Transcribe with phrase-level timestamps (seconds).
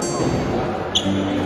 [0.00, 1.39] 皆ん。